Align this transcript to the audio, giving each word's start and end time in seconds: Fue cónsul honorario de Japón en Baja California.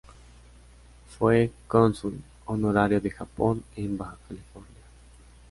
Fue 1.19 1.51
cónsul 1.67 2.23
honorario 2.45 2.99
de 2.99 3.11
Japón 3.11 3.63
en 3.75 3.99
Baja 3.99 4.17
California. 4.27 4.81